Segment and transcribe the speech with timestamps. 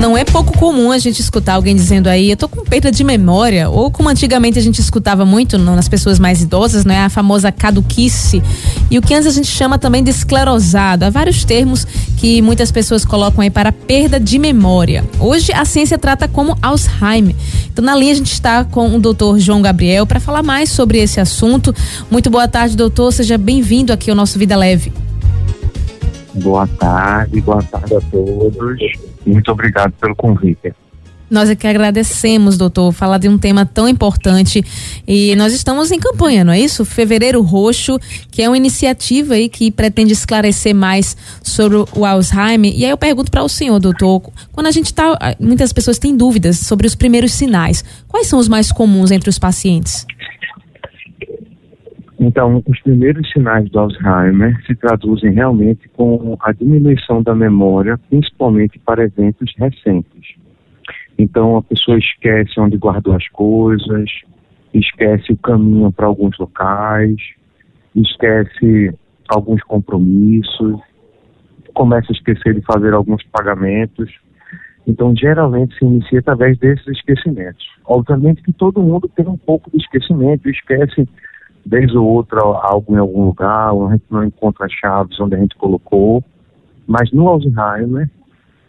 [0.00, 3.04] Não é pouco comum a gente escutar alguém dizendo aí, eu tô com perda de
[3.04, 7.52] memória, ou como antigamente a gente escutava muito nas pessoas mais idosas, né, a famosa
[7.52, 8.42] caduquice,
[8.90, 11.04] e o que antes a gente chama também de esclerosado.
[11.04, 11.86] Há vários termos
[12.16, 15.04] que muitas pessoas colocam aí para perda de memória.
[15.18, 17.36] Hoje a ciência trata como Alzheimer.
[17.70, 20.98] Então na linha a gente está com o doutor João Gabriel para falar mais sobre
[20.98, 21.74] esse assunto.
[22.10, 24.94] Muito boa tarde, doutor, seja bem-vindo aqui ao nosso Vida Leve.
[26.36, 29.09] Boa tarde, boa tarde a todos.
[29.26, 30.72] Muito obrigado pelo convite.
[31.30, 34.64] Nós é que agradecemos, doutor, falar de um tema tão importante.
[35.06, 36.84] E nós estamos em campanha, não é isso?
[36.84, 38.00] Fevereiro Roxo,
[38.32, 42.72] que é uma iniciativa aí que pretende esclarecer mais sobre o Alzheimer.
[42.76, 45.16] E aí eu pergunto para o senhor, doutor, quando a gente está.
[45.38, 47.84] Muitas pessoas têm dúvidas sobre os primeiros sinais.
[48.08, 50.04] Quais são os mais comuns entre os pacientes?
[52.22, 58.78] Então, os primeiros sinais do Alzheimer se traduzem realmente com a diminuição da memória, principalmente
[58.78, 60.36] para eventos recentes.
[61.18, 64.10] Então, a pessoa esquece onde guardou as coisas,
[64.74, 67.16] esquece o caminho para alguns locais,
[67.96, 68.94] esquece
[69.26, 70.78] alguns compromissos,
[71.72, 74.12] começa a esquecer de fazer alguns pagamentos.
[74.86, 77.66] Então, geralmente se inicia através desses esquecimentos.
[77.86, 81.08] Obviamente que todo mundo tem um pouco de esquecimento, esquece
[81.64, 85.38] vez ou outra algo em algum lugar, ou a gente não encontra chaves onde a
[85.38, 86.24] gente colocou.
[86.86, 88.10] Mas no Alzheimer,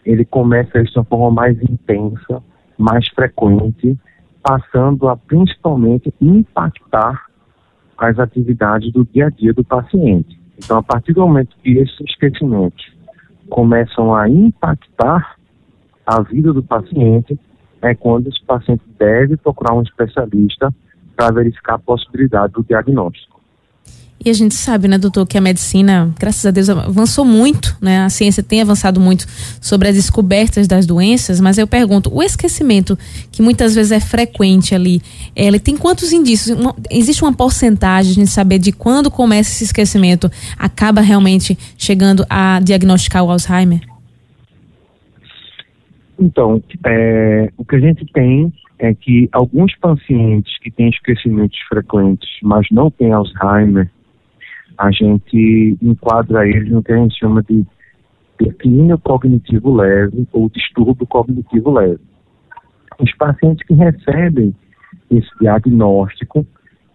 [0.04, 2.42] ele começa isso de uma forma mais intensa,
[2.78, 3.98] mais frequente,
[4.42, 7.26] passando a principalmente impactar
[7.96, 10.38] as atividades do dia a dia do paciente.
[10.58, 12.92] Então, a partir do momento que esses esquecimentos
[13.48, 15.36] começam a impactar
[16.06, 17.38] a vida do paciente,
[17.80, 20.72] é quando esse paciente deve procurar um especialista
[21.16, 23.32] para verificar a possibilidade do diagnóstico.
[24.24, 28.04] E a gente sabe, né, doutor, que a medicina, graças a Deus, avançou muito, né?
[28.04, 29.26] A ciência tem avançado muito
[29.60, 32.96] sobre as descobertas das doenças, mas eu pergunto, o esquecimento,
[33.32, 35.02] que muitas vezes é frequente ali,
[35.34, 36.56] ele tem quantos indícios?
[36.88, 43.24] Existe uma porcentagem de saber de quando começa esse esquecimento, acaba realmente chegando a diagnosticar
[43.24, 43.80] o Alzheimer?
[46.16, 52.28] Então, é, o que a gente tem é que alguns pacientes que têm esquecimentos frequentes,
[52.42, 53.88] mas não têm Alzheimer,
[54.76, 57.64] a gente enquadra eles no que a gente chama de
[58.40, 62.00] declínio cognitivo leve ou distúrbio cognitivo leve.
[62.98, 64.52] Os pacientes que recebem
[65.08, 66.44] esse diagnóstico,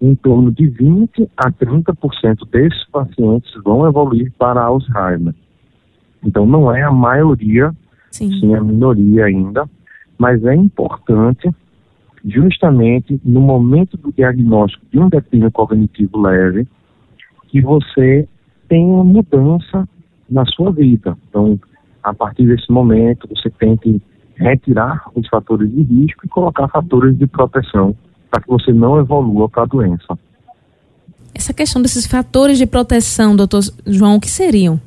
[0.01, 5.33] em torno de 20 a 30% desses pacientes vão evoluir para Alzheimer.
[6.21, 7.73] Então não é a maioria,
[8.11, 9.69] sim, sim a minoria ainda,
[10.17, 11.49] mas é importante
[12.25, 16.67] justamente no momento do diagnóstico de um declínio cognitivo leve,
[17.47, 18.27] que você
[18.67, 19.87] tenha uma mudança
[20.29, 21.17] na sua vida.
[21.29, 21.59] Então,
[22.03, 24.01] a partir desse momento, você tem que
[24.35, 27.95] retirar os fatores de risco e colocar fatores de proteção
[28.29, 30.17] para que você não evolua para a doença.
[31.33, 34.79] Essa questão desses fatores de proteção, doutor João, o que seriam?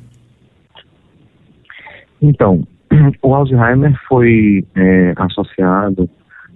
[2.21, 2.67] Então,
[3.21, 6.09] o Alzheimer foi é, associado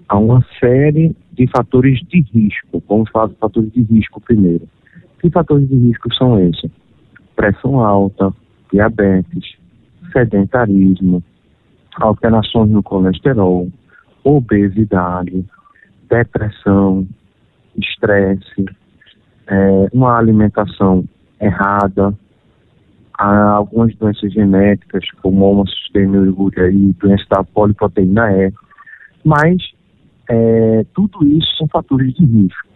[0.07, 2.83] a uma série de fatores de risco.
[2.87, 4.67] Vamos falar de fatores de risco primeiro.
[5.19, 6.71] Que fatores de risco são esses?
[7.35, 8.31] Pressão alta,
[8.71, 9.55] diabetes,
[10.11, 11.23] sedentarismo,
[11.97, 13.69] alterações no colesterol,
[14.23, 15.45] obesidade,
[16.09, 17.07] depressão,
[17.77, 18.65] estresse,
[19.47, 21.03] é, uma alimentação
[21.39, 22.13] errada,
[23.17, 28.53] há algumas doenças genéticas, como homocisteinuria e doença da poliproteína E,
[29.23, 29.74] mas
[30.29, 32.67] é, tudo isso são fatores de risco.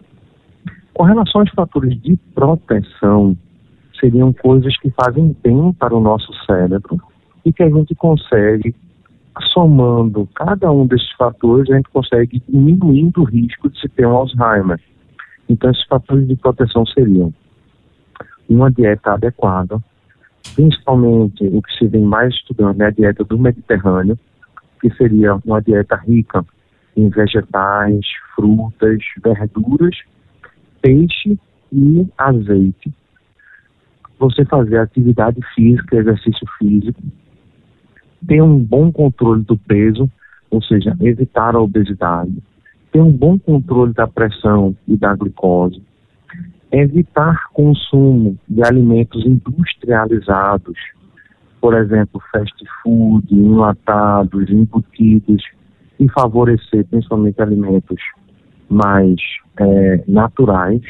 [0.94, 3.36] Com relação aos fatores de proteção,
[3.98, 7.00] seriam coisas que fazem bem para o nosso cérebro
[7.44, 8.74] e que a gente consegue,
[9.52, 14.16] somando cada um desses fatores, a gente consegue diminuir o risco de se ter um
[14.16, 14.80] Alzheimer.
[15.48, 17.32] Então, esses fatores de proteção seriam
[18.48, 19.78] uma dieta adequada,
[20.54, 24.18] principalmente o que se vem mais estudando é a dieta do Mediterrâneo,
[24.80, 26.44] que seria uma dieta rica
[26.96, 29.96] em vegetais, frutas, verduras,
[30.82, 31.38] peixe
[31.72, 32.92] e azeite.
[34.18, 37.00] Você fazer atividade física, exercício físico,
[38.26, 40.10] ter um bom controle do peso,
[40.50, 42.36] ou seja, evitar a obesidade,
[42.92, 45.82] ter um bom controle da pressão e da glicose,
[46.70, 50.78] evitar consumo de alimentos industrializados,
[51.60, 55.42] por exemplo, fast food, enlatados, embutidos,
[56.00, 58.00] e favorecer principalmente alimentos
[58.68, 59.16] mais
[59.58, 60.80] é, naturais,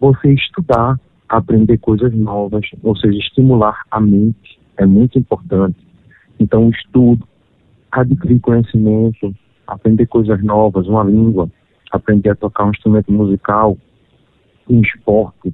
[0.00, 0.98] você estudar,
[1.28, 5.76] aprender coisas novas, ou seja, estimular a mente é muito importante.
[6.40, 7.28] Então, estudo,
[7.90, 9.34] adquirir conhecimento,
[9.66, 11.50] aprender coisas novas, uma língua,
[11.92, 13.76] aprender a tocar um instrumento musical,
[14.68, 15.52] um esporte,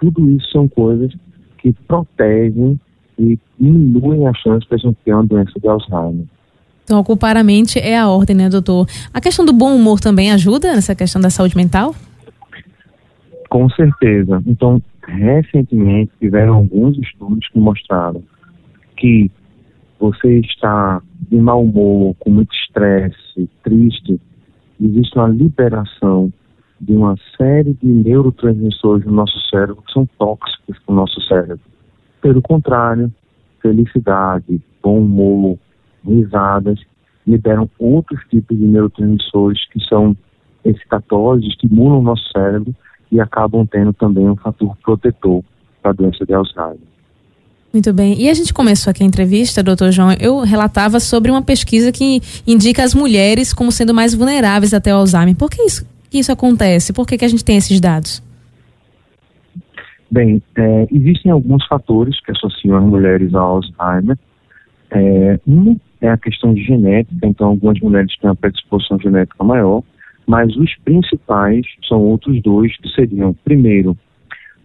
[0.00, 1.12] tudo isso são coisas
[1.58, 2.80] que protegem
[3.18, 6.26] e diminuem a chance de a gente ter uma doença de Alzheimer.
[6.88, 8.86] Então, ocupar a mente é a ordem, né, doutor?
[9.12, 11.94] A questão do bom humor também ajuda nessa questão da saúde mental?
[13.50, 14.42] Com certeza.
[14.46, 18.22] Então, recentemente tiveram alguns estudos que mostraram
[18.96, 19.30] que
[20.00, 24.18] você está de mau humor, com muito estresse, triste,
[24.80, 26.32] existe uma liberação
[26.80, 31.60] de uma série de neurotransmissores no nosso cérebro que são tóxicos para o nosso cérebro.
[32.22, 33.12] Pelo contrário,
[33.60, 35.58] felicidade, bom humor,
[36.04, 36.78] risadas,
[37.26, 40.16] liberam outros tipos de neurotransmissores que são
[40.64, 42.74] excitatórios, estimulam o nosso cérebro
[43.10, 45.42] e acabam tendo também um fator protetor
[45.82, 46.78] para a doença de Alzheimer.
[47.72, 48.18] Muito bem.
[48.18, 50.12] E a gente começou aqui a entrevista, doutor João.
[50.18, 55.00] Eu relatava sobre uma pesquisa que indica as mulheres como sendo mais vulneráveis até ao
[55.00, 55.36] Alzheimer.
[55.36, 56.92] Por que isso, que isso acontece?
[56.92, 58.22] Por que, que a gente tem esses dados?
[60.10, 64.18] Bem, é, existem alguns fatores que associam as mulheres ao Alzheimer.
[64.90, 69.82] É, um é a questão de genética, então algumas mulheres têm uma predisposição genética maior,
[70.26, 73.96] mas os principais são outros dois, que seriam, primeiro,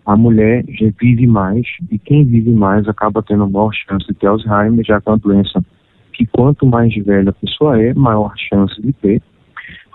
[0.06, 4.28] a mulher já vive mais, e quem vive mais acaba tendo maior chance de ter
[4.28, 5.64] Alzheimer, já que é uma doença
[6.12, 9.22] que quanto mais velha a pessoa é, maior a chance de ter.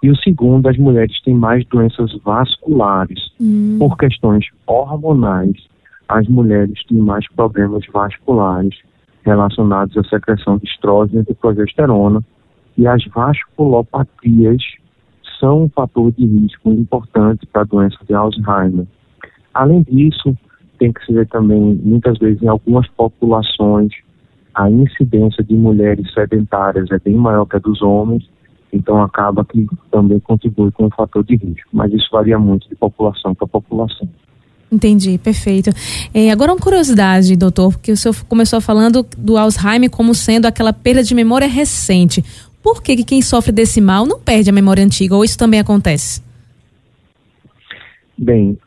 [0.02, 3.30] E o segundo, as mulheres têm mais doenças vasculares.
[3.40, 3.76] Hum.
[3.78, 5.56] Por questões hormonais,
[6.08, 8.76] as mulheres têm mais problemas vasculares
[9.28, 12.22] relacionados à secreção de estrógeno e de progesterona.
[12.76, 14.62] E as vasculopatias
[15.38, 18.86] são um fator de risco importante para a doença de Alzheimer.
[19.52, 20.36] Além disso,
[20.78, 23.92] tem que se ver também, muitas vezes, em algumas populações,
[24.54, 28.28] a incidência de mulheres sedentárias é bem maior que a dos homens,
[28.72, 31.68] então acaba que também contribui com um fator de risco.
[31.72, 34.08] Mas isso varia muito de população para população.
[34.70, 35.70] Entendi, perfeito.
[36.12, 40.72] É, agora uma curiosidade, doutor, porque o senhor começou falando do Alzheimer como sendo aquela
[40.72, 42.22] perda de memória recente.
[42.62, 45.58] Por que, que quem sofre desse mal não perde a memória antiga, ou isso também
[45.58, 46.22] acontece?
[48.16, 48.58] Bem,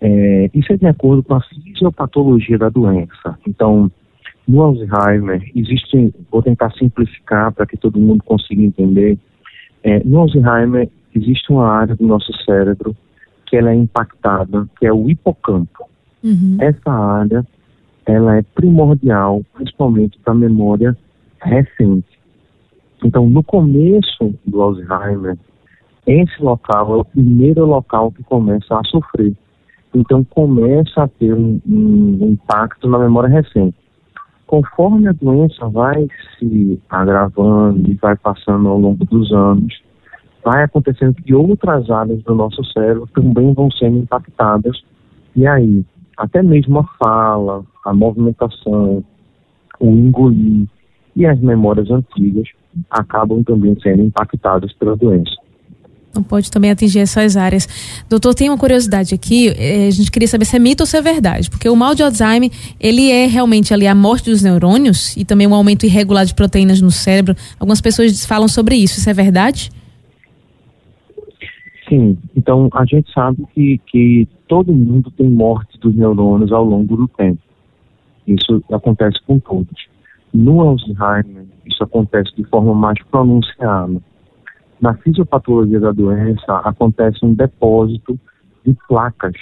[0.00, 3.38] é, isso é de acordo com a fisiopatologia da doença.
[3.46, 3.90] Então,
[4.48, 9.18] no Alzheimer, existe, vou tentar simplificar para que todo mundo consiga entender,
[9.82, 12.96] é, no Alzheimer existe uma área do nosso cérebro
[13.50, 15.90] que ela é impactada, que é o hipocampo.
[16.22, 16.56] Uhum.
[16.60, 17.44] Essa área,
[18.06, 20.96] ela é primordial, principalmente para a memória
[21.42, 22.06] recente.
[23.04, 25.36] Então, no começo do Alzheimer,
[26.06, 29.34] esse local é o primeiro local que começa a sofrer.
[29.92, 33.76] Então, começa a ter um, um, um impacto na memória recente.
[34.46, 36.06] Conforme a doença vai
[36.38, 39.82] se agravando e vai passando ao longo dos anos,
[40.44, 44.82] vai acontecendo que outras áreas do nosso cérebro também vão sendo impactadas.
[45.36, 45.84] E aí,
[46.16, 49.04] até mesmo a fala, a movimentação,
[49.78, 50.66] o engolir
[51.16, 52.48] e as memórias antigas
[52.90, 55.34] acabam também sendo impactadas pela doença.
[56.14, 57.68] Não pode também atingir essas áreas.
[58.08, 60.96] Doutor, tem uma curiosidade aqui, eh, a gente queria saber se é mito ou se
[60.96, 62.50] é verdade, porque o mal de Alzheimer,
[62.80, 66.80] ele é realmente ali a morte dos neurônios e também um aumento irregular de proteínas
[66.80, 67.36] no cérebro.
[67.60, 69.70] Algumas pessoas falam sobre isso, isso é verdade?
[71.90, 76.96] Sim, então a gente sabe que, que todo mundo tem morte dos neurônios ao longo
[76.96, 77.42] do tempo.
[78.26, 79.88] Isso acontece com todos.
[80.32, 84.00] No Alzheimer, isso acontece de forma mais pronunciada
[84.80, 88.18] na fisiopatologia da doença, acontece um depósito
[88.64, 89.34] de placas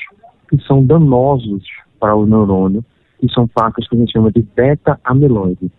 [0.49, 1.63] que são danosos
[2.01, 2.85] para o neurônio,
[3.23, 5.71] e são placas que a gente chama de beta-amiloide.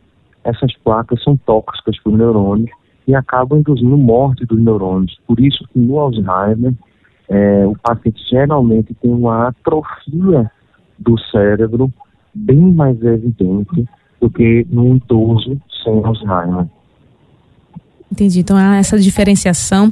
[0.43, 2.69] Essas placas são tóxicas para o neurônio
[3.09, 5.19] e acabam induzindo morte dos neurônios.
[5.25, 6.73] Por isso que no Alzheimer,
[7.27, 10.51] é, o paciente geralmente tem uma atrofia
[10.97, 11.91] do cérebro
[12.35, 13.83] bem mais evidente
[14.21, 16.67] do que no idoso sem Alzheimer.
[18.11, 18.41] Entendi.
[18.41, 19.91] Então há essa diferenciação.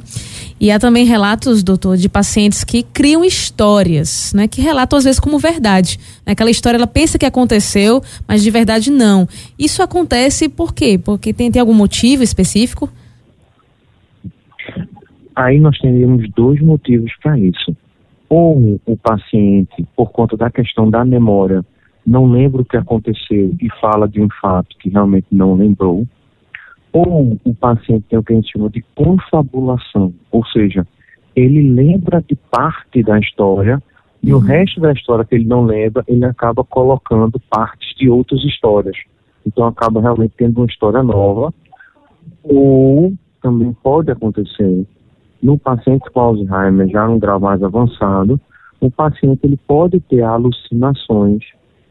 [0.60, 4.46] E há também relatos, doutor, de pacientes que criam histórias, né?
[4.46, 5.98] Que relatam às vezes como verdade.
[6.24, 6.32] Né?
[6.32, 9.28] Aquela história ela pensa que aconteceu, mas de verdade não.
[9.58, 11.00] Isso acontece por quê?
[11.02, 12.88] Porque tem, tem algum motivo específico?
[15.38, 17.76] Aí nós teríamos dois motivos para isso.
[18.28, 21.64] Ou o paciente, por conta da questão da memória,
[22.06, 26.06] não lembra o que aconteceu e fala de um fato que realmente não lembrou
[26.92, 30.86] ou o paciente tem o que a gente chama de confabulação, ou seja,
[31.36, 33.82] ele lembra de parte da história
[34.22, 38.42] e o resto da história que ele não lembra, ele acaba colocando partes de outras
[38.42, 38.96] histórias.
[39.46, 41.54] Então acaba realmente tendo uma história nova.
[42.42, 44.84] Ou também pode acontecer
[45.42, 48.40] no paciente com Alzheimer, já num grau mais avançado,
[48.80, 51.44] o paciente ele pode ter alucinações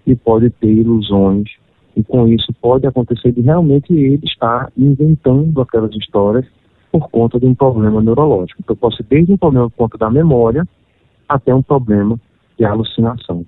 [0.06, 1.50] e pode ter ilusões
[1.96, 6.46] e com isso pode acontecer de realmente ele estar inventando aquelas histórias
[6.92, 8.62] por conta de um problema neurológico.
[8.64, 10.64] Então pode ser desde um problema por conta da memória
[11.28, 12.20] até um problema
[12.58, 13.46] de alucinação.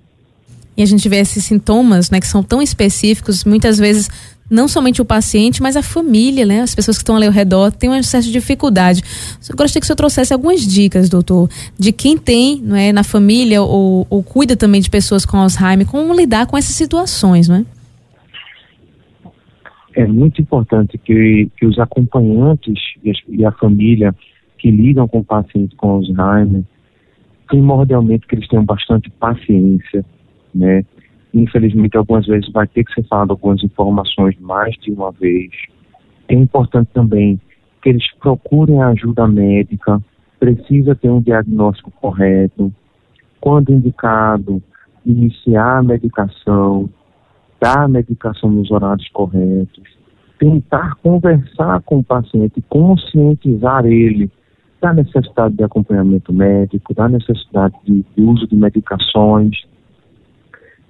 [0.76, 4.08] E a gente vê esses sintomas, né, que são tão específicos, muitas vezes
[4.50, 6.62] não somente o paciente, mas a família, né?
[6.62, 9.00] As pessoas que estão ali ao redor têm uma certa dificuldade.
[9.48, 11.48] Eu gostaria que o senhor trouxesse algumas dicas, doutor,
[11.78, 15.86] de quem tem não é, na família ou, ou cuida também de pessoas com Alzheimer,
[15.86, 17.64] como lidar com essas situações, não é?
[20.06, 24.14] Muito importante que, que os acompanhantes e, e a família
[24.58, 26.62] que lidam com pacientes com Alzheimer,
[27.46, 30.04] primordialmente que eles tenham bastante paciência,
[30.54, 30.84] né?
[31.32, 35.50] Infelizmente, algumas vezes vai ter que ser falado algumas informações mais de uma vez.
[36.28, 37.40] É importante também
[37.82, 40.00] que eles procurem ajuda médica,
[40.38, 42.72] precisa ter um diagnóstico correto.
[43.40, 44.62] Quando indicado,
[45.04, 46.90] iniciar a medicação,
[47.60, 50.00] dar a medicação nos horários corretos,
[50.38, 54.30] tentar conversar com o paciente, conscientizar ele
[54.80, 59.56] da necessidade de acompanhamento médico, da necessidade de, de uso de medicações,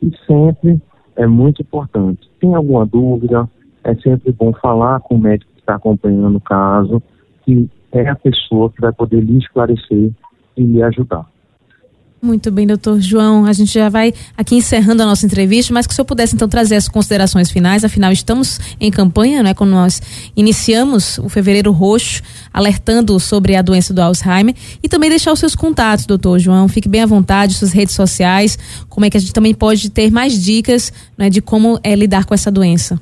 [0.02, 0.80] e sempre
[1.16, 2.28] é muito importante.
[2.40, 3.49] Tem alguma dúvida,
[3.85, 7.02] é sempre bom falar com o médico que está acompanhando o caso,
[7.45, 10.11] que é a pessoa que vai poder lhe esclarecer
[10.57, 11.26] e lhe ajudar.
[12.23, 13.47] Muito bem, doutor João.
[13.47, 16.47] A gente já vai aqui encerrando a nossa entrevista, mas que o senhor pudesse então
[16.47, 19.55] trazer as considerações finais, afinal estamos em campanha, né?
[19.55, 20.03] Quando nós
[20.37, 22.23] iniciamos o Fevereiro Roxo,
[22.53, 26.69] alertando sobre a doença do Alzheimer e também deixar os seus contatos, doutor João.
[26.69, 28.59] Fique bem à vontade, suas redes sociais,
[28.91, 32.27] como é que a gente também pode ter mais dicas né, de como é lidar
[32.27, 33.00] com essa doença.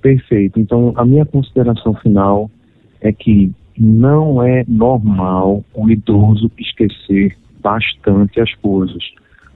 [0.00, 0.58] Perfeito.
[0.58, 2.50] Então, a minha consideração final
[2.98, 9.02] é que não é normal o idoso esquecer bastante as coisas.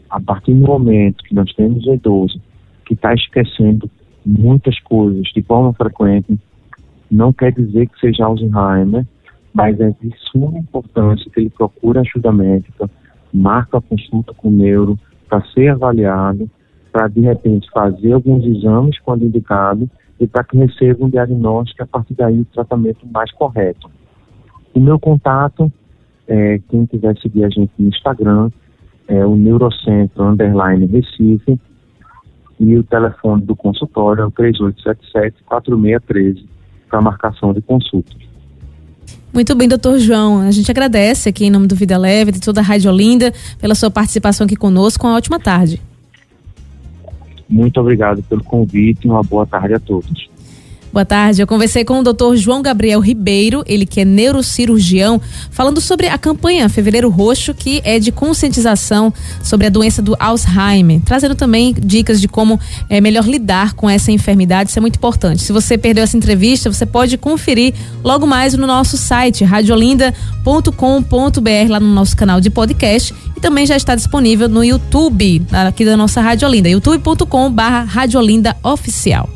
[0.09, 2.41] A partir do momento que nós temos um idoso
[2.85, 3.91] que está esquecendo
[4.25, 6.39] muitas coisas de forma frequente,
[7.11, 9.07] não quer dizer que seja Alzheimer,
[9.53, 12.91] mas é de suma importância que ele procure ajuda médica,
[13.33, 14.99] marque a consulta com o neuro
[15.29, 16.51] para ser avaliado,
[16.93, 21.85] para de repente fazer alguns exames quando indicado e para que receba um diagnóstico e
[21.85, 23.91] a partir daí o tratamento mais correto.
[24.75, 25.71] O meu contato
[26.29, 28.51] é, quem quiser seguir a gente no Instagram,
[29.09, 31.59] é o Neurocentro Underline Recife
[32.59, 36.45] e o telefone do consultório é o 3877-4613
[36.89, 38.17] para marcação de consultas.
[39.33, 40.41] Muito bem, doutor João.
[40.41, 43.75] A gente agradece aqui em nome do Vida Leve, de toda a Rádio Olinda, pela
[43.75, 45.07] sua participação aqui conosco.
[45.07, 45.81] Uma ótima tarde.
[47.49, 50.29] Muito obrigado pelo convite e uma boa tarde a todos.
[50.97, 51.43] Boa tarde.
[51.43, 52.37] Eu conversei com o Dr.
[52.37, 57.99] João Gabriel Ribeiro, ele que é neurocirurgião, falando sobre a campanha Fevereiro Roxo, que é
[57.99, 59.13] de conscientização
[59.43, 64.11] sobre a doença do Alzheimer, trazendo também dicas de como é melhor lidar com essa
[64.11, 64.71] enfermidade.
[64.71, 65.43] Isso é muito importante.
[65.43, 71.79] Se você perdeu essa entrevista, você pode conferir logo mais no nosso site radiolinda.com.br lá
[71.79, 76.23] no nosso canal de podcast e também já está disponível no YouTube aqui da nossa
[76.23, 76.71] Radiolinda
[78.63, 79.29] Oficial.